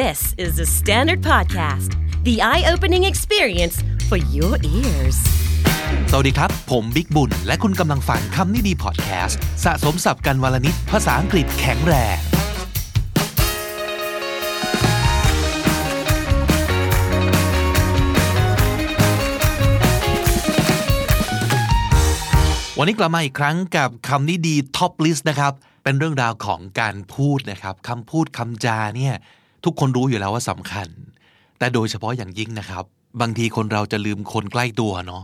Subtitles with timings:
[0.00, 1.90] This is THE STANDARD Podcast,
[2.24, 3.76] the eye opening experience
[4.08, 5.18] for your ears.
[6.10, 12.18] สวัสดีครับ ผมบิ๊กบุญ และคุณกำลังฟังคำนี้ดีพอดแคสต์สะสมศัพท์กันวันละนิดภาษาอังกฤษแข็งแรง
[22.78, 25.52] วันนี้กลับมาอีกครั้งกับคำนี้ดี Top List นะครับ
[25.82, 29.16] เป็นเรื่องราวของการพูดนะครับคำพูดคำจาเนี่ย
[29.64, 30.88] ทุกคนรู้อยู่แล้วว่าสำคัญ
[31.58, 32.84] แต่โดยเฉพาะอย่างยิ่งนะครับ
[33.20, 35.22] บางทีคนเราจะลืมคนใกล้ตัวเนาะ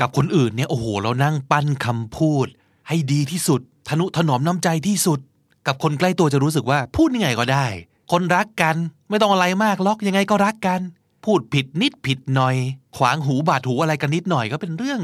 [0.00, 2.46] กับคนอื่นเนี่ยโอ้โหเรานั่งปั้นคำพูด
[2.88, 5.20] ให้ดีที่สุด ทนุถนอมน้ำใจที่สุด
[5.66, 7.66] กับคนใกล้ตัวจะรู้สึกว่าพูดยังไงก็ได้
[8.12, 8.76] คนรักกัน
[9.10, 10.80] ไม่ต้องอะไรมากล็อกยังไงก็รักกัน
[11.24, 12.56] พูดผิดนิดผิดหน่อย
[12.96, 15.00] ขวางหูบาดหูอะไรกันนิดหน่อยก็เป็นเรื่อง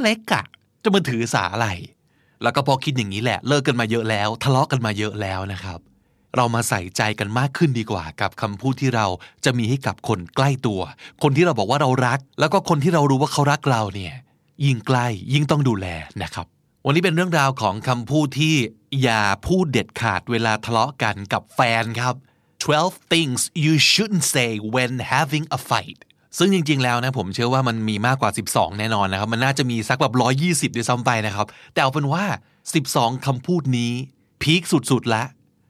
[0.00, 0.44] เล็กอะ
[0.82, 1.68] จะมาถือสาอะไร
[2.42, 5.78] แล้วก็พอคิดอย่างนี้แหละ เลิกกันมาเยอะแล้ว ทะเลาะกันมาเยอะแล้วนะครับ
[6.36, 9.06] เรามาใส่ใจกันมากขึ้นดีกว่า กับคำพูดที่เรา
[9.44, 10.80] จะมีให้กับคนใกล้ตัว
[11.22, 14.14] คนที่เราบอกว่าเรารัก แล้วก็คนที่เรารู้ว่าเขารักเราเนี่ย
[14.64, 15.86] ยิ่งใกล้ยิ่งต้องดูแล
[16.22, 16.46] นะครับ
[16.86, 18.54] วันนี้เป็นเรื่องราวของคำพูดที่
[19.02, 22.14] อย่าพูดเด็ดขาดเวลาทะเลาะกันกับแฟนครับ
[22.62, 25.98] 12 things you shouldn't say when having a fight
[26.38, 30.14] ซึ่งจริงๆ แล้วนะผมเชื่อว่ามันมีมากกว่า 12 แน่นอนนะครับ มันน่าจะมีสักแบบ
[30.70, 32.24] 120 ด้วยซ้ำไปนะครับ แต่เอาเป็นว่า
[32.76, 33.92] 12 คำพูดนี้
[34.42, 35.22] พีคสุดๆละ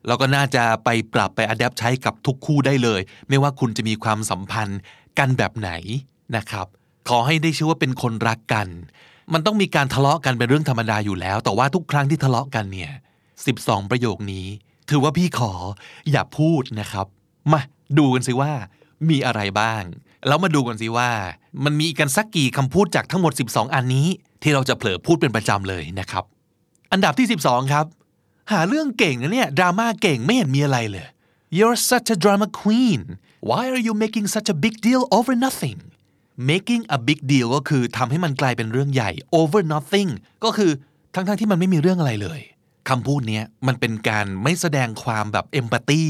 [0.06, 4.80] แล้วก็น่าจะไปปรับไปอัดแอปใช้กับทุกคู่ได้เลย ไม่ว่าคุณจะมีความสัมพันธ์
[5.18, 5.70] กันแบบไหน
[6.36, 6.66] นะครับ
[7.08, 8.68] ขอให้ได้ชื่อว่าเป็นคนรักกัน
[9.32, 12.92] มันต้องมีการทะเลาะกันเป็นเรื่องธรรมดาอยู่แล้ว แต่ว่าทุกครั้งที่ทะเลาะกันเนี่ย
[13.40, 14.46] 12 ประโยคนี้
[14.90, 15.52] ถือว่าพี่ขอ
[16.10, 17.06] อย่าพูดนะครับ
[17.52, 17.60] มา
[17.98, 18.52] ดูกันสิว่า
[19.10, 19.82] มีอะไรบ้าง
[20.26, 21.10] แล้วมาดูกันสิว่า
[21.64, 24.06] มันมีกันสักกี่คำพูดจากทั้งหมด 12 อันนี้
[24.42, 26.24] ที่เราจะเผลอพูดเป็นประจำเลยนะครับ
[26.92, 27.86] อันดับที่ 12 ครับ
[28.52, 31.06] หาเรื่องเก่งนะเนี่ยดราม่าเก่งไม่เห็นมีอะไรเลย
[31.56, 33.00] You're such a drama queen
[33.48, 35.78] Why are you making such a big deal over nothing
[36.50, 40.10] making a big deal ก็คือทำให้มันกลายเป็นเรื่องใหญ่ over nothing
[40.44, 40.70] ก็คือ
[41.14, 42.40] ทั้งๆทที่มันไม่มีเรื่องอะไรเลย
[42.88, 46.02] คำพูดนี้มันเป็นการไม่แสดงความแบบเอมพัตตี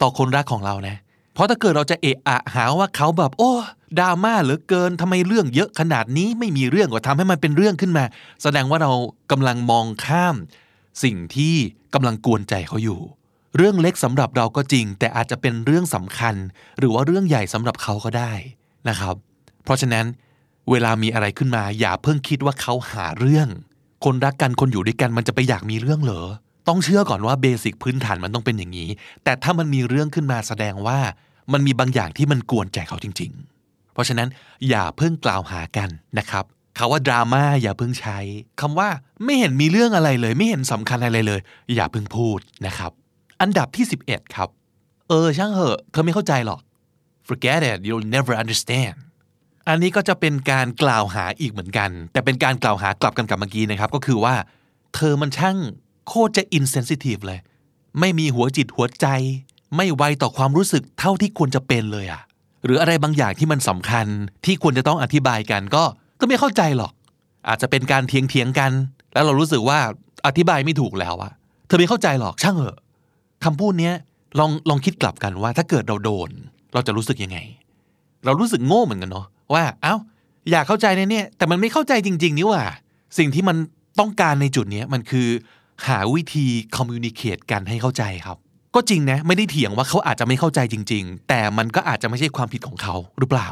[0.00, 0.96] ต่อคนรักของเรานะ
[1.34, 3.52] เพราะถ้าเกิดเราจะเอะอะหาว่าเขาแบบ โอ้
[3.98, 8.04] ดราม่าเหลือเกินทำไมเรื่องเยอะขนาดนี้ไม่มีเรื่องก็ทำให้มันเป็นเรื่องขึ้นมา
[8.42, 8.92] แสดงว่าเรา
[9.30, 10.36] กำลังมองข้าม
[11.02, 11.54] สิ่งที่
[11.94, 13.00] กำลังกวนใจเขาอยู่
[13.56, 16.34] เรื่องเล็กสำหรับเราก็จริง แต่อาจจะเป็นเรื่องสำคัญ
[16.78, 18.32] หรือว่าเรื่องใหญ่สำหรับเขาก็ได้
[18.88, 19.14] นะครับ
[19.64, 20.06] เพราะฉะนั้น
[20.70, 23.48] เวลามีอะไรขึ้นมาอย่าเพิ่งคิดว่าเขาหาเรื่อง
[24.04, 26.22] คนรักกันคนอยู่ด้วยกันมันจะไปอยากมีเรื่องเหรอ
[26.68, 28.88] ต้องเชื่อก่อนว่าเบสิกพื้นฐานมันต้องเป็นอย่างนี้
[29.24, 30.98] แต่ถ้ามันมีเรื่องขึ้นมาแสดงว่า
[31.52, 33.30] มันมีบางอย่างที่มันกวนใจเขาจริง
[33.62, 34.28] ๆ เพราะฉะนั้น
[34.68, 36.44] อย่าเพิ่งกล่าวหากันนะครับ
[36.80, 38.18] คาว่าดราม่าอย่าเพิ่งใช้
[38.60, 38.88] คำว่า
[39.24, 41.40] ไม่เห็นมีเรื่องอะไรเลย ไม่เห็นสำคัญอะไรเลย
[41.74, 42.92] อย่าเพิ่งพูดนะครับ
[43.40, 44.48] อันดับที่ 11 ครับ
[45.08, 46.60] เออช่างเหอะเธอไม่เข้าใจหรอก
[47.28, 48.96] forget it you'll never understand
[49.68, 54.34] อันนี้ก็จะเป็นการกล่าวหาอีกเหมือนกัน แต่เป็นการกล่าวหากลับกันกับเมื่อกี้นะครับ ก็คือว่า
[54.94, 55.56] เธอมันช่าง
[56.08, 57.40] โคตรจะ insensitive เลย
[58.00, 59.06] ไม่มีหัวจิตหัวใจ
[59.76, 62.22] ไม่ไวต่อความรู้สึกเท่าที่ควรจะเป็นเลยอะ
[62.64, 64.06] หรืออะไรบางอย่างที่มันสำคัญ
[64.44, 65.84] ที่ควรจะต้องอธิบายกันก็
[66.20, 66.92] ก็ไม่เข้าใจหรอก
[67.48, 68.72] อาจจะเป็นการเถียงเถียงกัน
[69.12, 69.78] แล้วเรารู้สึกว่า
[70.26, 71.32] อธิบายไม่ถูกแล้วอะ
[71.66, 72.78] เธอไม่เข้าใจหรอกช่างเหอะ
[73.44, 73.94] คำพูดเนี้ย
[74.38, 76.30] ลองลองคิดกลับกันว่า ถ้าเกิดเราโดน
[76.74, 77.38] เราจะรู้สึกยังไง
[78.24, 79.94] เรารู้สึกโง่เหมือนกันเนาะว่าเอ้า
[80.50, 82.64] อยากเข้าใจในเนี่ย แต่มันไม่เข้าใจจริง ๆ นี่ว่า
[83.18, 83.56] สิ่งที่มัน
[84.00, 85.28] ต้องการในจุดนี้มันคือ
[85.86, 88.38] หาวิธีคอมมิวนิเคตกันให้เข้าใจครับ
[88.74, 93.48] ก็จริงนะ ไม่ได้เถียงว่าเขาอาจจะไม่เข้าใจจริง ๆ แต่มันก็อาจจะไม่ใช่ความผิดของเขาหรือเปล่า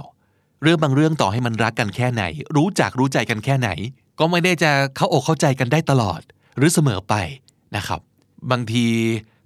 [0.63, 2.23] เรื่องบางเรื่องต่อให้มันรักกันแค่ไหน
[2.57, 3.69] รู้จักรู้ใจกันแค่ไหน
[4.19, 6.21] ก็ไม่ได้จะเข้าอกเข้าใจกันได้ตลอด
[6.57, 7.15] หรือเสมอไป
[7.77, 8.01] นะครับ
[8.51, 8.87] บางที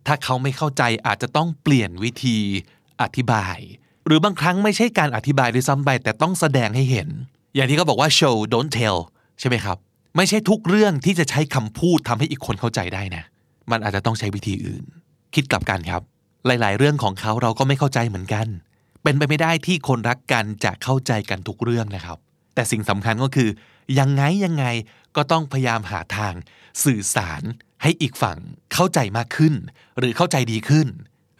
[0.06, 2.38] ถ้าเขาไม่เข้าใจอาจจะต้องเปลี่ยนวิธี
[3.02, 3.58] อธิบาย
[4.06, 7.08] หรือบางครั้งไม่ใช่การอธิบายด้วยซ้ำไปแต่ต้องแสดงให้เห็น
[7.54, 8.98] อย่างที่เขาบอกว่า show don't tell
[9.40, 9.76] ใช่ไหมครับ
[10.16, 13.24] ไม่ใช่ทุกเรื่องที่จะใช้คำพูดทำให้อีกคนเข้าใจได้นะ
[13.70, 14.84] มันอาจจะต้องใช้วิธีอื่น
[15.34, 16.02] คิดกลับกันครับ
[16.46, 18.46] หลาย ๆ เรื่องของเขาเราก็ไม่เข้าใจเหมือนกัน
[19.02, 22.18] เป็นไปไม่ได้ที่คนรักกันจะเข้าใจกันทุกเรื่องนะครับ
[22.54, 23.48] แต่สิ่งสำคัญก็คือ
[23.98, 24.64] ยังไงยังไง
[25.16, 26.34] ก็ต้องพยายามหาทาง
[26.84, 27.42] สื่อสาร
[27.82, 28.38] ให้อีกฝั่ง
[28.72, 29.54] เข้าใจมากขึ้น
[29.98, 30.86] หรือเข้าใจดีขึ้น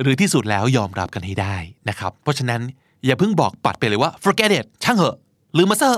[0.03, 1.57] หรือที่สุดแล้วยอมรับกันให้ได้
[1.89, 2.61] นะครับ เพราะฉะนั้น
[3.05, 5.17] อย่าเพิ่งบอกปัดไปเลยว่า forget it ช่างเหอะ
[5.57, 5.91] ลืมมาซะ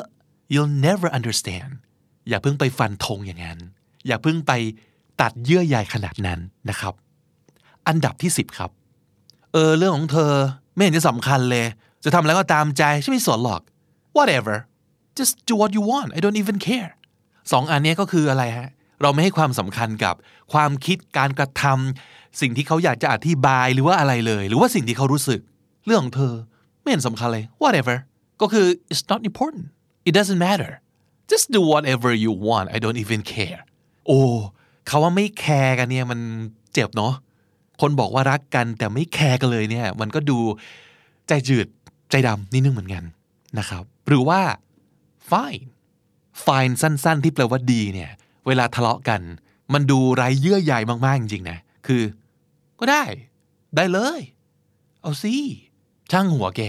[0.52, 1.72] you'll never understand
[2.28, 3.58] อย่าเพิ่งไปฟันธงอย่างนั้น
[4.06, 4.52] อย่าเพิ่งไป
[5.20, 6.40] ตัดเยื่อใยขนาดนั้น
[6.70, 6.94] นะครับ
[7.88, 8.70] อันดับที่ 10 ครับ
[9.52, 10.32] เออเรื่องของเธอ
[10.74, 11.66] ไม่เห็นจะสำคัญเลย
[12.04, 13.62] จะทำอะไรก็ตามใจฉันไม่สนหรอก
[14.16, 14.54] whatever
[15.18, 16.90] just do what you want I don't even care
[17.52, 18.68] สองอันนี้ก็คืออะไรฮะ
[19.02, 20.14] เราไม่ให้ความสำคัญกับ
[20.52, 25.40] ความคิดการกระทำสิ่งที่เขาอยากจะอธิบายหรือว่าอะไรเลย หรือว่าสิ่งที่เขารู้สึก
[25.86, 26.34] เรื่องของเธอ
[26.80, 27.96] ไม่เห็นสำคัญเลย whatever
[28.40, 29.64] ก็คือ it's not important
[30.08, 30.72] it doesn't matter
[31.30, 33.60] just do whatever you want I don't even care
[34.06, 34.20] โอ้
[34.86, 36.20] เขาว่าไม่แคร์กันเนี่ยมัน
[36.72, 37.14] เจ็บเนาะ
[37.80, 40.38] คนบอกว่ารักกันแต่ไม่แคร์กันเลยเนี่ย มันก็ดู
[41.28, 41.66] ใจจืด
[42.10, 43.04] ใจดำนิดนึงเหมือนกัน
[43.58, 44.40] นะครับ หรือว่า
[45.30, 45.64] fine
[46.44, 48.10] fine สั้น ๆ ที่แปลว่าดีเนี่ย
[48.46, 49.20] เวลาทะเลาะกัน
[49.72, 50.74] มันดูไร้เยื่อใย
[51.06, 52.02] มากๆจริงๆนะคือ
[52.80, 53.04] ก็ได้
[53.76, 54.20] ได้เลย
[55.00, 55.34] เอาสิ
[56.12, 56.62] ช่างหัวแก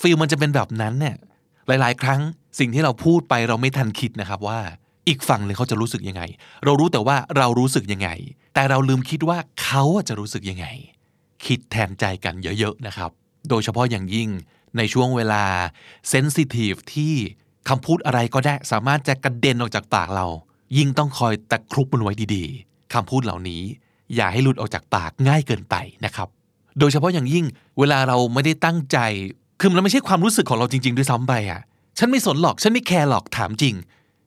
[0.00, 1.16] ฟีลมันจะเป็นแบบนั้นเนี่ย
[1.66, 2.20] หลาย ๆ ครั้ง
[2.58, 4.60] สิ่งที่เราพูดไปเราไม่ทันคิดนะครับว่า
[5.08, 6.22] อีกฝั่งเลยเขาจะรู้สึกยังไง
[6.64, 8.08] เรารู้แต่ว่าเรารู้สึกยังไง
[8.54, 10.66] แต่เราลืมคิดว่าเขาจะรู้สึกยังไง
[11.44, 13.10] คิดแทนใจกันเยอะๆนะครับ
[13.48, 14.28] โดยเฉพาะอย่างยิ่ง
[14.76, 15.44] ในช่วงเวลา
[16.08, 17.14] เซนซิทีฟที่
[17.68, 20.26] คำพูดอะไรก็ได้สามารถจะกระเด็นออกจากปากเรา
[20.76, 23.62] ยิ่งต้องคอยตะครุบมันไว้ดีๆคำพูดเหล่านี้
[24.14, 26.28] อย่าให้หลุดออกจากปากง่ายเกินไปนะครับ
[26.78, 27.44] โดยเฉพาะอย่างยิ่ง
[27.78, 28.98] เวลาเราไม่ได้ตั้งใจ
[29.60, 31.60] คือมันไม่ใช่ความรู้สึกของเราจริง ๆ ด้วยซ้ำไปอะ
[31.98, 33.74] ฉันไม่สนหรอกฉันไม่แคร์หรอกถามจริง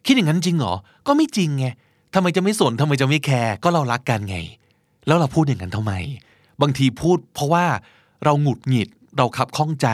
[0.05, 0.73] คิดอย่างนั้นจริงเหรอ
[1.07, 1.65] ก็ไม่จริงไง
[2.13, 4.37] ทำไมจะไม่สนทำไมจะไม่แคร์ ก็เรารักกันไง
[5.07, 5.93] แล้วเราพูดอย่างนั้นทำไม
[6.61, 7.65] บางทีพูดเพราะว่า
[8.23, 9.87] เราหงุดหงิด เราขับข้องใจ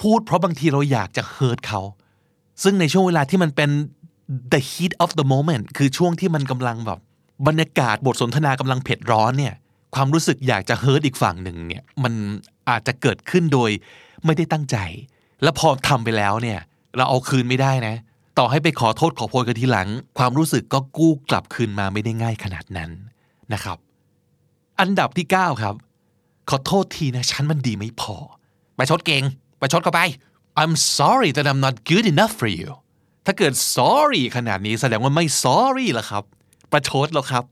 [0.00, 1.80] พูดเพราะบางทีเราอยากจะเฮิร์ตเขา
[2.62, 3.70] ซึ่งในช่วงเวลาที่มันเป็น
[4.52, 6.98] the heat of the moment คือช่วงที่มันกำลังแบบ
[7.46, 9.54] บรรยากาศบทสนทนากำลังเผ็ดร้อนเนี่ย
[9.94, 12.12] ความรู้สึกอยากจะเฮิร์ตอีกฝั่งหนึ่งเนี่ย มัน
[12.70, 13.70] อาจจะเกิดขึ้นโดย
[14.24, 14.76] ไม่ได้ตั้งใจ
[15.42, 16.60] แล้วพอทำไปแล้วเนี่ย
[16.96, 17.94] เราเอาคืนไม่ได้นะ
[18.38, 19.88] ต่อให้ไปขอโทษขอโพยกันทีหลัง
[20.18, 22.90] ความรู้สึกก็กู้กลับคืนมาไม่ได้ง่ายขนาดนั้น
[23.52, 23.78] นะครับ
[24.80, 25.74] อันดับที่ 9 ครับ
[26.50, 28.16] ขอโทษทีนะ ฉันมันดีไม่พอ
[28.76, 29.22] ไปชดเก่ง
[29.58, 30.00] ไปชดเข้าไป
[30.60, 32.70] I'm sorry that I'm not good enough for you
[33.26, 36.24] ถ้าเกิด sorry ขนาดนี้แสดงว่าไม่ sorry ละครับ
[36.72, 37.44] ประชดแล้วครับ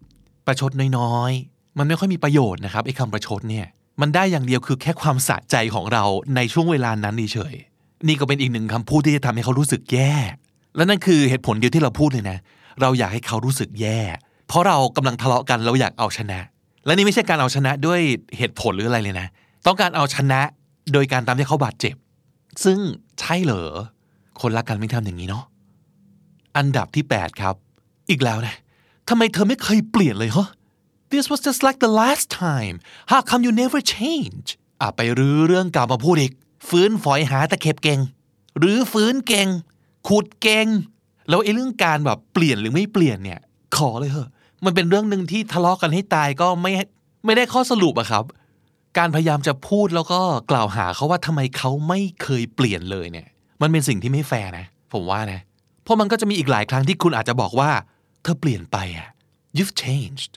[0.47, 3.67] ประชดน้อยๆ มันไม่ค่อยมีประโยชน์นะครับไอ้คำประชดเนี่ย
[4.01, 6.05] มันได้อย่างเดียวคือแค่ความสะใจของเรา
[6.37, 7.55] ในช่วงเวลานั้นเฉย
[8.07, 10.15] นี่ก็เป็นอีกหนึ่งคำพูดที่จะทำให้เขารู้สึกแย่
[10.77, 12.39] และนั่นคือเหตุผลเดียวที่เราพูดเลยนะ
[12.81, 14.01] เราอยากให้เขารู้สึกแย่
[14.49, 16.39] เพราะเรากำลังทะเลาะกันเราอยากเอาชนะ
[16.87, 18.01] และนี่ไม่ใช่การเอาชนะด้วย
[18.37, 19.27] เหตุผลหรืออะไรเลยนะ
[19.67, 20.41] ต้องการเอาชนะ
[20.93, 21.95] โดยการตามที่เขาบาดเจ็บ
[22.65, 22.79] ซึ่ง
[23.21, 23.71] ใช่เหรอ
[24.41, 25.45] คนรักกันไม่ทำอย่างนี้เนาะ
[26.57, 27.55] อันดับที่ 8 ครับ
[28.11, 28.55] อีกแล้วนะ
[29.09, 30.47] ทำไมเธอไม่เคยเปลี่ยนเลยเหรอ
[31.13, 32.77] This was just like the last time
[33.11, 34.47] How come you never change
[34.81, 36.33] อะไปรื้อเรื่องเก่ามาพูดอีก
[36.69, 38.01] ฟื้นฝอยหาตะเข็บเก่ง
[38.59, 39.49] หรือฟื้นเก่ง
[40.07, 40.67] ขุดเก่ง
[41.29, 43.41] แล้วไอ้เรื่องการแบบเปลี่ยนหรือไม่เปลี่ยนเนี่ย
[43.77, 44.31] ขอเลยเหอะ
[44.65, 46.73] มันเป็นเรื่องหนึ่งที่ทะเลาะกันให้ตายก็ไม่
[47.25, 48.25] ไม่ได้ข้อสรุปอะครับ
[48.99, 50.21] การพยายามจะพูดแล้วก็
[50.51, 53.27] กล่าวหาเขาว่าทำไมเขาไม่เคยเปลี่ยนเลยเนี่ย
[53.63, 55.41] มันเป็นสิ่งที่ไม่แฟร์นะ ผมว่านะ
[55.85, 57.71] เพราะมันก็จะมีอีกหลายครั้งที่คุณอาจจะบอกว่า
[58.23, 59.09] เธอเปลี่ยนไปอะ
[59.57, 60.33] you've changed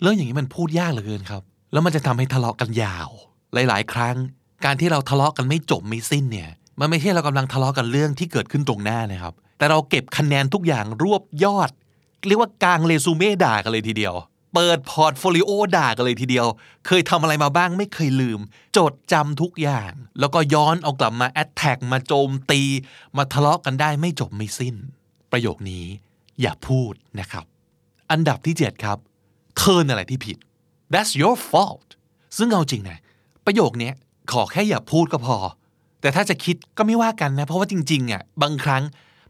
[0.00, 1.42] เรื่องอย่างนี้มันพูดยากเหลือเกินครับ
[1.72, 3.08] แล้วมันจะทำให้ทะเลาะกันยาว
[3.54, 4.16] หลาย ๆ ครั้ง
[4.64, 6.50] การที่เราทะเลาะกันไม่จบไม่สิ้นเนี่ย
[6.80, 11.70] มันไม่ใช่เรากำลังทะเลาะกันเรื่องที่เกิดขึ้นตรงหน้านะครับ แต่เราเก็บคะแนนทุกอย่างรวบยอด
[12.26, 14.14] เรียกว่ากางเรซูเม่ด่ากันเลยทีเดียว
[14.54, 16.46] เปิด portfolioด่ากันเลยทีเดียว
[16.86, 18.40] เคยทำอะไรมาบ้างไม่เคยลืม
[18.76, 22.62] จดจำทุกอย่าง แล้วก็ย้อนเอากลับมาแอดแท็กมาโจมตี
[23.16, 24.74] มาทะเลาะกันได้ไม่จบไม่สิ้น
[25.32, 25.84] ประโยคนี้
[26.40, 27.44] อย่าพูดนะครับ
[28.10, 28.98] อันดับที่ 7 ครับ
[29.58, 30.36] เธอนั่นแหละที่ผิด
[30.92, 31.88] that's your fault
[32.36, 32.98] ซึ่งเอาจริงนะ
[33.46, 33.90] ประโยคนี้
[34.32, 35.36] ขอแค่อย่าพูดก็พอ
[36.02, 38.82] แต่ถ้าจะคิดก็ไม่ว่ากันนะ เพราะว่าจริงๆอะบางครั้ง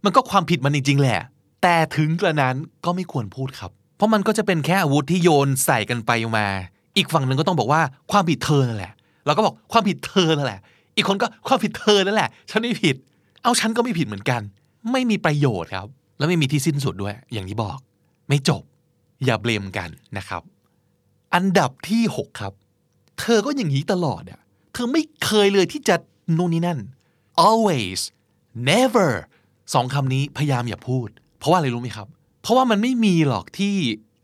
[0.05, 1.19] มันก็ความผิดมันจริงๆแหละ
[1.63, 6.47] แต่ถึงกระนั้นก็ไม่ควรพูดครับ เพราะมันก็จะเป็นแค่อาวุธที่โยนใส่กันไปมา
[6.97, 8.93] อีกฝั่งหนึ่งก็ต้องบอกว่าความผิดเธอนั่นแหละ
[9.27, 10.61] เราก็บอกความผิดเธอนั่นแหละ
[10.97, 12.97] อีกคนก็ความผิดเธอนั่นแหละ ฉันไม่ผิด
[13.43, 14.41] เอาฉันก็ไม่ผิดเหมือนกัน
[14.93, 15.89] ไม่มีประโยชน์ครับ
[16.19, 17.79] แล้วไม่มีที่สิ้นสุดด้วย อย่างที่บอก
[18.29, 18.63] ไม่จบ
[19.25, 20.43] อย่าเบลมกันนะครับ
[21.35, 22.53] อันดับที่ 6 ครับ
[23.21, 24.41] เธอก็อย่างนี้ตลอดอะ
[24.73, 25.97] เธอไม่เคยเลยที่จะ
[26.39, 26.79] นู่นนี่นั่น
[27.49, 28.01] always
[28.71, 29.11] never
[29.75, 31.09] สองคำนี้พยายามอย่าพูด
[31.39, 32.09] เพราะว่าอะไรรู้ไหมครับ
[32.43, 33.75] เพราะว่ามันไม่มีหรอกที่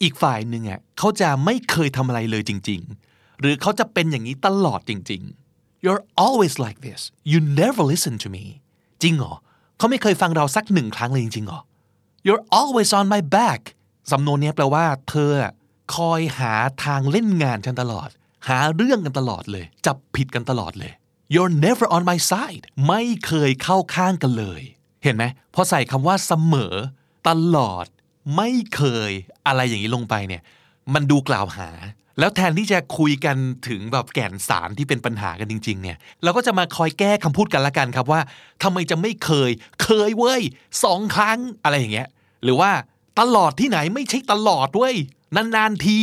[0.02, 5.22] อีกฝ่ายหนึ่งอะเขาจะไม่เคยทำอะไรเลยจริง ๆ หรือเขาจะเป็นอย่างนี้ตลอดจริง
[5.52, 7.00] ๆ you're always like this
[7.30, 8.44] you never listen to me
[9.02, 9.34] จริงเหรอ
[9.78, 11.60] เขาไม่เคยฟังเราสักหนึ่งครั้งเลยจริงๆเหรอ
[12.26, 13.60] you're always on my back
[14.12, 15.30] สำนวนนี้แปลว่า เธอ
[15.96, 18.08] คอยหาทางเล่นงานฉันตลอด
[18.48, 20.92] หาเรื่องกันตลอดเลย จับผิดกันตลอดเลย
[21.34, 24.62] you're never on my side ไม่เคยเข้าข้างกันเลย
[25.04, 26.74] เห็นไหมพอใส่คำว่าเสมอ
[27.28, 27.86] ตลอด
[28.36, 29.10] ไม่เคย
[29.46, 30.42] อะไรอย่างนี้ลงไปเนี่ย
[30.94, 31.70] มันดูกล่าวหา
[32.18, 33.36] แล้วแทนที่จะคุยกัน
[33.68, 38.20] ถึงแบบแก่นสารที่เป็นปัญหากันจริง ๆ เนี่ย เราก็จะมาคอยแก้คำพูดกันละกันครับว่า
[38.62, 39.50] ทำไมจะไม่เคย
[39.82, 40.42] เคยเว้ย
[40.84, 42.08] สองครั้งอะไรอย่างเงี้ย
[42.44, 42.70] หรือว่า
[43.20, 44.96] ตลอดที่ไหนไม่ใช่ตลอดเว้ย
[45.36, 45.98] นานๆที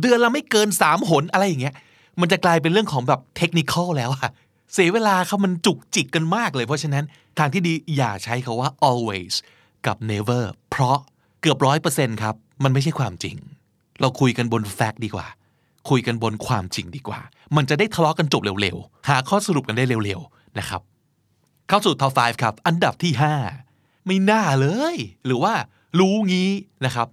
[0.00, 1.74] เดือนละไม่เกินสามหนอะไรอย่างเงี้ย
[2.20, 4.30] มันจะกลายเป็นเรื่องของแบบเทคนิคอลแล้วอะ
[4.72, 7.04] เสียเวลาเขามันจุกจิกกันมากเลย เพราะฉะนั้น
[7.38, 9.34] ทางที่ดีอย่าใช้คาว่า always
[9.86, 10.98] กับ never เพราะ
[11.40, 13.36] เกือบร้อยเปอร์เซ็นต์ครับ มันไม่ใช่ความจริง
[14.00, 15.26] เราคุยกันบนแฟกต์ดีกว่า
[15.90, 17.20] คุยกันบนความจริงดีกว่า
[17.56, 20.80] มันจะได้ทะเลาะกันจบเร็วๆ หาข้อสรุปกันได้เร็วๆ นะครับ
[21.68, 23.12] เข้าสู่ top 5 ครับ อันดับที่
[23.60, 25.54] 5 ไม่น่าเลย หรือว่า
[25.98, 26.50] รู้งี้
[26.84, 27.08] นะครับ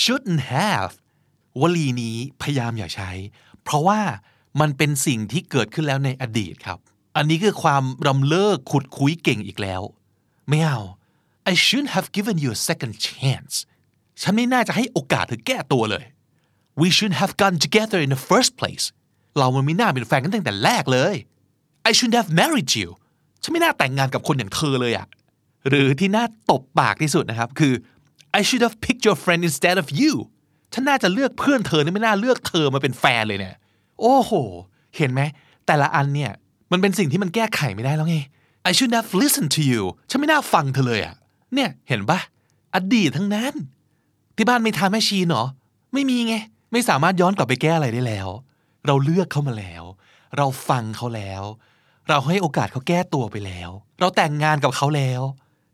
[0.00, 0.92] shouldn't have
[1.60, 3.10] วลีนี้พยายามอย่าใช้
[3.64, 4.00] เพราะว่า
[4.60, 6.78] มันเป็นสิ่งที่เกิดขึ้นแล้วในอดีตครับ
[7.16, 9.82] อันนี้คือความรำเลิกขุดคุยเก่งอีกแล้ว
[10.48, 10.80] ไม่เอา
[11.50, 13.54] I shouldn't have given you a second chance
[14.22, 16.04] ฉันไม่น่าจะให้โอกาสเธอแก้ตัวเลย
[16.80, 18.84] we shouldn't have gotten together in the first place
[19.38, 21.14] เรามันไม่น่าเป็นแฟนกันตั้งแต่แรกเลย
[21.88, 22.88] I shouldn't have married you
[23.42, 25.06] ฉันไม่น่าแต่งงานกับคนอย่างเธอเลยอะ
[25.68, 27.74] หรือที่น่าตบปากที่สุดนะครับคือ
[28.38, 30.12] I should have picked your friend instead of you
[30.72, 33.56] ฉันน่าจะเลือกเพื่อนเธอไม่น่าเลือกเธอมาเป็นแฟนเลยเนี่ย
[34.00, 34.32] โอ้โห
[34.96, 35.20] เห็นไหม
[35.66, 36.32] แต่ละอันเนี่ย
[36.72, 38.18] มันเป็นสิ่งที่มันแก้ไขไม่ได้แล้วไง
[38.68, 41.14] I should have listened to you ฉันไม่น่าฟังเธอเลยอะ
[41.54, 42.18] เนี่ยเห็นปะ
[42.74, 43.54] อดีตทั้งนั้น
[44.36, 45.48] ที่บ้านไม่ทานแม่ชีเนาะ
[45.94, 46.34] ไม่มีไง
[46.72, 48.28] ไม่สามารถย้อนกลับไปแก้อะไรได้แล้ว
[48.86, 49.84] เราเลือกเขามาแล้ว
[50.36, 51.42] เราฟังเขาแล้ว
[52.08, 55.22] เราให้โอกาสเขาแก้ตัวไปแล้ว เราแต่งงานกับเขาแล้ว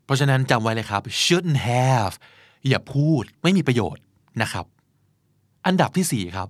[0.05, 2.13] เพราะฉะนั้นจำไว้เลยครับ shouldn't have
[2.67, 4.03] อย่าพูดไม่มีประโยชน์
[4.41, 4.65] นะครับ
[5.65, 6.47] อันดับที่สี่ครับ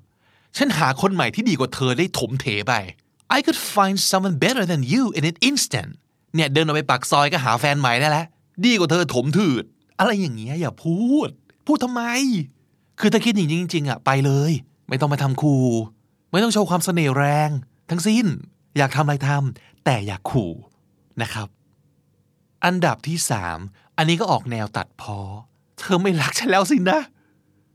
[0.58, 2.74] ฉันหาคนใหม่ที่ดีกว่าเธอได้ถมเถไป
[3.36, 5.92] I could find someone better than you in an instant
[6.36, 8.26] เนี่ยเดินออกไปปากซอยก็หาแฟนใหม่ได้แล้ว
[8.66, 9.64] ดีกว่าเธอถมถืด
[10.00, 11.30] อะไรอย่างเงี้ยอย่าพูด
[11.66, 12.02] พูดทำไม
[13.00, 14.52] คือถ้าคิดอย่างนี้จริง ๆอะไปเลย
[14.90, 15.56] ไม่ต้องมาทำคู
[16.32, 17.50] ไม่ต้องโชว์ความเสน่ห์แรง
[17.90, 18.26] ทั้งสิ้น
[18.78, 20.52] อยากทำอะไรทำแต่อยากขู่
[21.22, 21.48] นะครับ
[22.66, 23.60] อันดับที่สาม
[23.98, 25.18] อันนี้ก็ออกแนวตัดพอ
[25.80, 27.00] เธอไม่รักฉันแล้วสินะ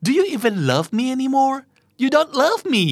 [0.05, 1.59] Do you even love me anymore
[2.03, 2.87] You don't love me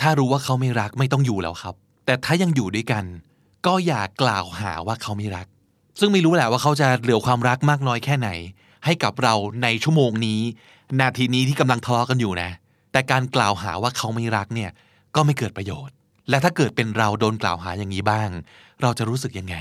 [0.00, 1.74] ถ้ารู้ว่าเขาไม่รักไม่ต้องอยู่แล้วครับ
[2.06, 3.04] แต่ถ้ายังอยู่ด้วยกัน
[3.66, 5.46] ก็อย่ากล่าวหาว่าเขาไม่รัก
[5.98, 8.28] ซึ่งไม่รู้แหละว่าเขาจะเหลือความรักมากน้อยแค่ไหน
[8.84, 10.40] ให้กับเราในชั่วโมงนี้
[11.00, 12.50] นาทีนี้ที่กำลังทะเลาะกันอยู่นะ
[12.92, 14.70] แต่การกล่าวหาว่าเขาไม่รักเนี่ย
[15.14, 15.94] ก็ไม่เกิดประโยชน์
[16.30, 18.28] และถ้าเกิดเป็นเราโดนกล่าวหาอย่างนี้บ้าง
[18.82, 19.56] เราจะรู้สึกยังไง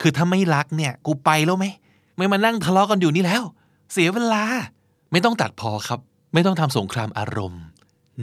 [0.00, 1.66] คือถ้าไม่รักเนี่ยกูไปแล้วไหม
[2.16, 3.42] ไม่มานั่งทะเลาะกันอยู่นี่แล้ว
[3.92, 4.44] เสียเวลา
[5.12, 6.00] ไม่ต้องตัดพอครับ
[6.34, 7.62] ไม่ต้องทำสงครามอารมณ์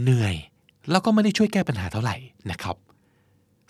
[0.02, 0.36] เหนื่อย
[0.92, 2.16] แล้วก็ไม่ได้ช่วยแก้ปัญหาเท่าไหร่
[2.52, 2.76] นะครับ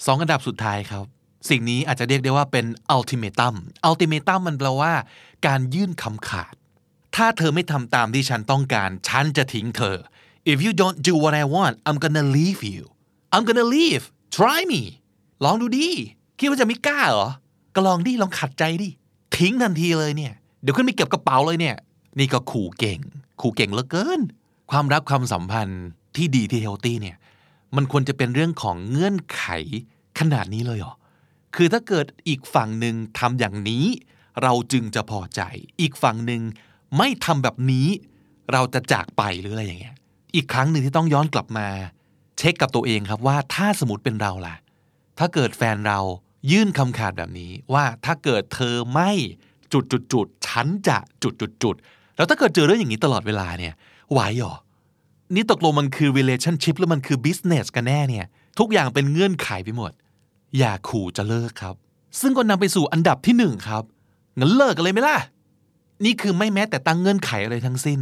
[0.05, 1.05] สองอันดับสุดท้ายครับ
[1.49, 3.55] สิ่งนี้อาจจะเรียกได้ว่าเป็น ultimatum
[3.89, 4.93] ultimatum มันแปลว่า
[5.47, 6.53] การยื่นคำขาด
[7.15, 9.97] ถ้าเธอไม่ทำตามที่ฉันต้องการ ฉันจะทิ้งเธอ
[10.51, 12.83] if you don't do what I want I'm gonna leave you
[13.33, 14.03] I'm gonna leave
[14.37, 14.81] try me
[15.43, 15.87] ลองดูดิ
[16.39, 17.29] คิดว่าจะไม่กล้าเหรอ
[17.75, 18.89] ก็ลองดิลองขัดใจดิ
[19.37, 21.75] ทิ้งทันทีเลยเนี่ย เดี๋ยวขึ้นไปเก็บกระเป๋าเลยเนี่ย
[22.19, 22.99] นี่ก็ขู่เก่ง
[23.41, 24.21] ขู่เก่งเหลือเกิน
[24.71, 25.83] ความรักความสัมพันธ์
[26.17, 27.17] ที่ดีที่เฮลตี้เนี่ย
[27.75, 29.43] มันควรจะเป็นเรื่องของเงื่อนไข
[30.19, 30.93] ขนาดนี้เลยเหรอ
[31.55, 33.85] คือถ้าเกิดอีกฝั่งหนึ่งทำอย่างนี้
[34.43, 35.41] เราจึงจะพอใจ
[35.81, 36.41] อีกฝั่งหนึ่ง
[36.97, 37.87] ไม่ทำแบบนี้
[38.53, 39.95] เราจะจากไปหรืออะไรอย่างเงี้ย
[40.35, 41.67] อีกครั้งหนึ่งที่ต้องย้อนกลับมา
[42.37, 44.55] เช็คกับตัวเองครับว่าถ้าสมมติเป็นเราล่ะ
[45.19, 45.99] ถ้าเกิดแฟนเรา
[46.51, 49.11] ยื่นคำขาดแบบนี้ว่าถ้าเกิดเธอไม่
[49.73, 51.75] จุดจุดจุดฉันจะจุดจุดจุด
[52.15, 53.73] แล้วถ้าเกิดเจอเรื่องอย่างนี้ตลอดเวลาเนี่ย
[54.11, 54.55] ไหวหรอ
[55.33, 58.25] นี่ตกลงมันคือ relationship หรือมันคือ business กันแน่เนี่ย
[58.59, 59.91] ทุกอย่างเป็นเงื่อนไขไปหมด
[60.57, 61.75] อย่าขู่จะเลิกครับ
[62.19, 63.83] ซึ่งก็นำไปสู่อันดับที่หนึ่งครับ
[64.39, 65.17] งั้นเลิกกันเลยไหมล่ะ
[66.05, 67.99] นี่คือไม่แม้แต่ตั้งเงื่อนไขอะไรทั้งสิ้น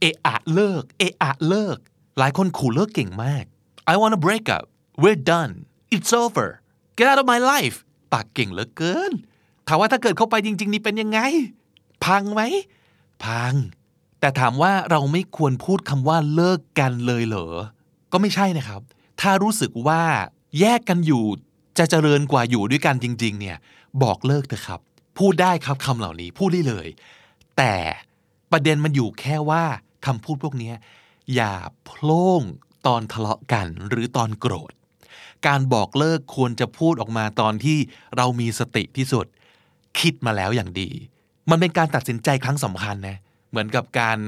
[0.00, 1.78] เอะอะเลิก เอะอะเลิก
[2.18, 3.44] หลายคนขู่เลิกเก่งมาก
[3.92, 4.64] I wanna break up
[5.02, 5.52] we're done
[5.94, 6.48] it's over
[6.98, 7.76] get out of my life
[8.12, 9.12] ปากเก่งเหลือเกิน
[9.68, 11.20] ถามว่าถ้าเกิดเข้าไปจริง ๆ นี่เป็นยังไง
[12.04, 12.42] พังไหม
[13.24, 13.54] พัง
[14.20, 17.46] แต่ถามว่าเราไม่ควรพูดคำว่าเลิกกันเลยเหรอ
[18.12, 18.80] ก็ไม่ใช่นะครับ
[19.20, 20.02] ถ้ารู้สึกว่า
[20.60, 21.24] แยกกันอยู่
[21.78, 23.56] จะเจริญกว่าอยู่ด้วยกันจริง ๆ เนี่ย
[24.02, 24.80] บอกเลิกเถอะครับ
[25.18, 26.86] พูดได้ครับคำเหล่านี้พูดได้เลย
[27.56, 27.74] แต่
[28.52, 29.64] ประเด็นมันอยู่แค่ว่า
[30.06, 30.72] คำพูดพวกนี้
[31.34, 31.54] อย่า
[31.84, 32.42] โพล่ง
[32.86, 34.72] ตอนทะเลาะกันหรือตอนโกรธ
[35.46, 37.78] การบอกเลิกควรจะพูดออกมาตอนที่
[38.16, 39.26] เรามีสติที่สุด
[39.98, 40.90] คิดมาแล้วอย่างดี
[41.50, 43.18] มันเป็นการตัดสินใจครั้งสำคัญนะ
[43.56, 44.18] เหมือนกับการ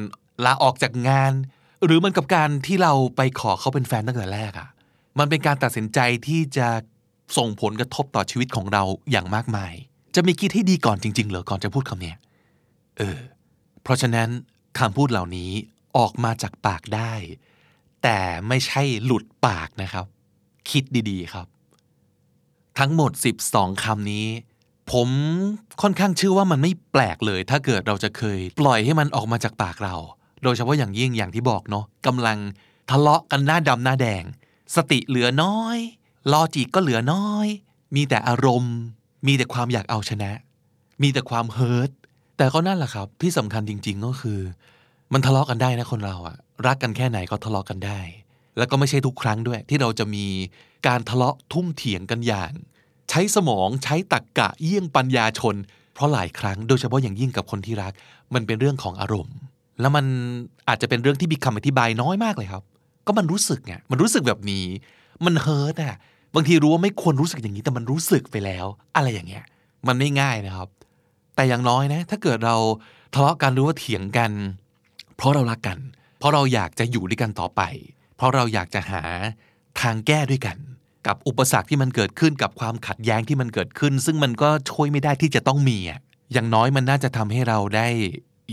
[0.45, 1.33] ลาออกจากงาน
[1.85, 4.69] หรือมันกับการที่เราไปขอเขาเป็นแฟนตั้งแต่แรกอะ่ะ
[5.19, 6.69] มันเป็นการตัดสินใจที่จะ
[7.37, 9.73] ส่งผลกระทบต่อชีวิตของเราอย่างมากมาย
[10.15, 12.17] จะมีคิดให้ดีก่อนจริง ๆ เหรอก่อนจะพูดคำเนี้ย
[12.99, 13.19] เออ
[13.83, 14.29] เพราะฉะนั้น
[14.79, 15.51] คำพูดเหล่านี้
[15.97, 17.13] ออกมาจากปากได้
[18.03, 18.19] แต่
[18.49, 20.07] ไม่ใช่หลุดปากนะครับ
[20.71, 21.47] คิดดีๆครับ
[22.79, 23.11] ทั้งหมด
[23.49, 24.27] 12 คำนี้
[24.93, 25.09] ผม
[25.83, 29.95] ค่อนข้างเชื่อว่ามันไม่แปลกเลย ถ้าเกิดเราจะเคย ปล่อยให้มันออกมาจากปากเรา
[30.43, 32.39] โดยเฉพาะอย่างยิ่งอย่างที่บอกเนาะกำลัง
[32.91, 34.25] ทะเลาะกันหน้าดำหน้าแดง
[34.77, 35.79] สติเหลือน้อย
[36.33, 37.47] ลอจิกก็เหลือน้อย
[37.97, 38.77] มีแต่อารมณ์
[39.27, 40.31] มีแต่ความอยากเอาชนะ
[41.03, 41.91] มีแต่ความเฮิร์ต
[42.37, 44.41] แต่ก็นั่นแหละครับ ที่สำคัญจริง ๆ ก็คือ
[45.13, 48.01] มันทะเลาะกันได้นะคนเราอะรักกันแค่ไหนก็ทะเลาะกันได้
[48.59, 50.27] แล้วก็ไม่ใช่ทุกครั้งด้วย ที่เราจะมี
[50.87, 52.53] การทะเลาะทุ่มเถียงกันอย่าง
[53.11, 55.55] ใช้สมองใช้ตักกะเยี่ยงปัญญาชน
[55.95, 57.93] เพราะหลายครั้งโดยเฉพาะอย่างยิ่งกับคนที่รัก
[58.35, 59.37] มันเป็นเรื่องของอารมณ์
[59.81, 60.05] แล้วมัน
[60.69, 62.63] อาจจะเป็นเรื่องที่มีคำอธิบายน้อยมากเลยครับ
[63.07, 64.67] ก็มันรู้สึกไงมันรู้สึกแบบนี้
[65.25, 65.97] มันเฮิร์ตอะ
[66.35, 69.45] บางทีรู้ว่าไม่ควรรู้สึกอย่างนี้แต่มันรู้สึกไปแล้ว อะไรอย่างเงี้ย
[69.89, 70.69] มันไม่ง่ายนะครับ
[71.35, 72.57] แต่อย่างน้อยนะ ถ้าเกิดเรา
[73.15, 74.31] ทะเลาะกันหรือว่าเถียงกัน
[75.17, 75.79] เพราะเรารักกัน
[76.19, 77.63] เพราะเราอยากจะอยู่ด้วยกันต่อไป
[78.17, 79.03] เพราะเราอยากจะหา
[79.81, 80.57] ทางแก้ด้วยกัน
[81.07, 86.01] กับอุปสรรคที่มันเกิดขึ้นกับความขัดแย้งที่มันเกิดขึ้น ซึ่งมันก็ช่วยไม่ได้ที่จะต้องมีอะ
[86.33, 87.89] อย่างน้อยมันน่าจะทำให้เราได้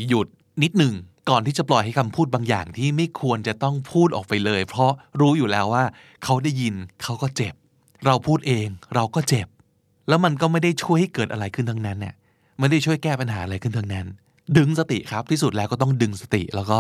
[0.08, 0.28] หยุด
[0.64, 0.94] นิดหนึ่ง
[1.30, 5.84] ก่อนที่จะปล่อยให้คำพูดบางอย่างที่ไม่ควรจะต้องพูดออกไปเลย เพราะรู้อยู่แล้วว่า
[6.24, 7.54] เขาได้ยินเขาก็เจ็บ
[8.06, 9.48] เราพูดเองเราก็เจ็บ
[10.08, 12.14] แล้วมันก็ไม่ได้ช่วยให้เกิดอะไรขึ้นทั้งนั้นเนี่ย
[12.60, 14.06] ไม่ได้ช่วยแก้ปัญหาอะไรขึ้นทั้งนั้น
[14.58, 16.80] ดึงสติครับที่สุดแล้วก็ต้องดึงสติแล้วก็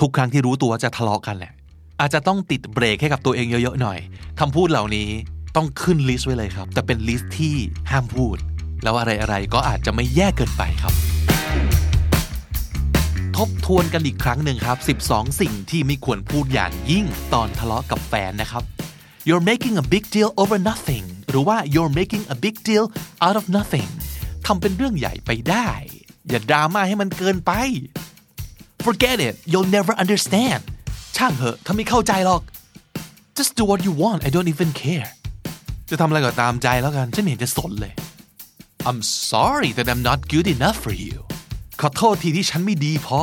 [0.00, 1.52] ทุกครั้งที่รู้ตัวจะทะเลาะกันแหละ
[2.00, 3.98] อาจจะต้องติดเบรกให้กับตัวเองเยอะๆหน่อย
[4.40, 5.08] คำพูดเหล่านี้
[5.56, 7.56] ต้องขึ้น list ไว้เลยครับ แต่เป็น list ที่
[7.90, 8.36] ห้ามพูด
[8.82, 10.94] แล้วอะไรๆก็อาจจะไม่แย่เกินไปครับ
[13.36, 18.62] ทบทวนกันอีกครั้งหนึ่งครับ 12 สิ่งที่ไม่ควรพูดอย่างยิ่งตอนทะเลาะกับแฟนนะครับ
[19.28, 22.84] you're making a big deal over nothing หรือว่า you're making a big deal
[23.24, 23.88] out of nothing
[24.46, 25.68] ทำเป็นเรื่องใหญ่ไปได้
[26.28, 27.52] อย่าดราม่าให้มันเกินไป
[28.84, 30.62] forget it you'll never understand
[31.16, 32.42] ช่างเหอะถ้าไม่เข้าใจหรอก
[33.38, 35.08] just do what you want I don't even care
[35.90, 37.92] จะทำอะไรก็ตามใจแล้วกันฉันเห็นจะสนเลย
[38.88, 41.16] I'm sorry that I'm not good enough for you
[41.80, 43.20] ขอโทษทีที่ฉันไม่ดีพอ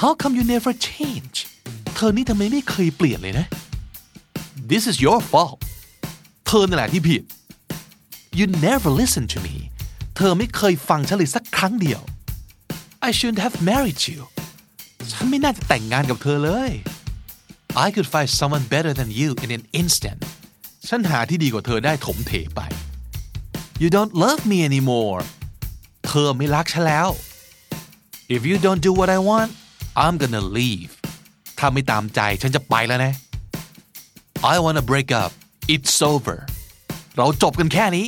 [0.00, 1.36] How come you never change
[1.94, 3.46] เธอนี่ทำไมไม่เคยเปลี่ยนเลยนะ
[4.70, 5.58] This is your fault
[6.46, 7.22] เธอนั่นแหละที่ผิด
[8.38, 9.56] You never listen to me
[10.16, 12.00] เธอไม่เคยฟังฉันเลยสักครั้งเดียว
[13.08, 14.20] I shouldn't have married you
[15.12, 16.70] ฉันไม่น่าจะแต่งงานกับเธอเลย
[17.84, 20.20] I could find someone better than you in an instant
[20.88, 22.60] ฉันหาที่ดีกว่าเธอได้ถมเถไป
[23.82, 25.20] You don't love me anymore
[26.06, 27.08] เธอไม่รักฉันแล้ว
[28.34, 29.50] If you don't do what I want
[30.04, 30.92] I'm gonna leave
[31.58, 33.12] ถ้าไม่ตามใจฉันจะไปแล้วนะ
[34.52, 35.30] I wanna break up
[35.74, 36.36] it's over
[37.16, 38.06] เราจบกันแค่นี้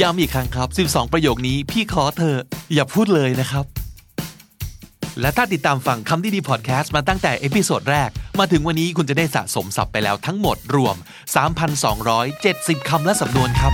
[0.00, 2.36] ย้ำอีกครั้งครับ 12 ประโยคนี้พี่ขอเธอ
[2.74, 3.64] อย่าพูดเลยนะครับ
[5.20, 10.96] และถ้าติดตามฟังคำนี้ดีพอดแคสต์มาตั้งแต่ episode แรก มาถึงวันนี้คุณจะได้สะสมศัพท์ไปแล้วทั้งหมดรวม
[12.12, 13.72] 3,270 คำและสำนวนครับ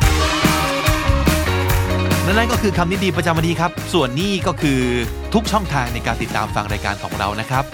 [2.24, 4.80] และนั่นก็คือคำนิดีประจำวันนี้ครับ ส่วนนี้ก็คือ
[5.34, 7.64] ทุกช่องทางในการติดตามฟังรายการของเรานะครับ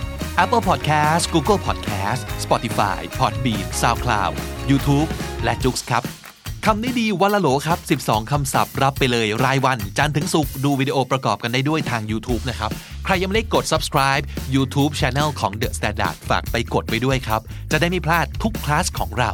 [0.43, 4.33] Apple Podcast Google Podcast Spotify Podbean SoundCloud
[4.71, 5.09] YouTube
[5.45, 6.24] และ j o o x ครับ
[6.69, 12.71] คำนี้ดีวันละโหลครับ 12 คำศัพท์รับไปเลยรายวัน จันทถึงศุกดูวิดีโอประกอบกันได้ด้วยทาง YouTube นะครับ
[13.05, 14.25] ใครยังไม่ได้กด subscribe
[14.55, 17.41] YouTube Channel ของ The Standard ฝากไปกดไว้ด้วยครับ
[17.73, 19.31] จะได้ไม่พลาดทุกคลาสของเรา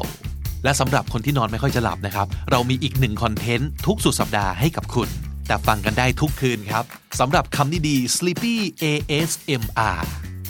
[0.65, 5.09] และสำหรับคนที่นอนไม่ค่อยจะหลับนะครับ เรามีอีกหนึ่งคอนเทนต์ทุกสุดสัปดาห์ให้กับคุณ
[5.47, 6.85] แต่ฟังกันได้ทุกคืนครับ
[7.21, 10.01] สำหรับคำนี้ดี Sleepy ASMR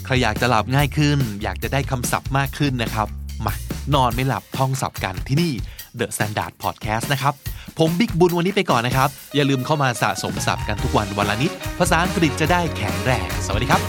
[0.05, 3.09] ใครอยากจะหลับง่ายขึ้น อยากจะได้คำศัพท์มากขึ้นนะครับ
[3.45, 3.53] มา
[3.95, 5.55] นอนไม่หลับท่องศัพท์กันที่นี่
[5.99, 7.35] The Standard Podcast นะครับ
[7.79, 13.81] ผมบิ๊กบุญวันนี้ไปก่อนนะครับ อย่าลืมเข้ามาสะสมศัพท์กันทุกวันวันละนิด ภาษาอังกฤษจะได้แข็งแรง สวัสดีครับ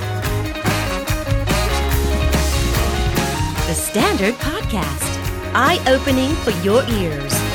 [3.70, 5.12] The Standard Podcast,
[5.56, 7.51] eye opening for your ears.